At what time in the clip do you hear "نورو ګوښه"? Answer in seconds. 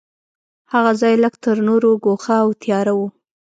1.67-2.35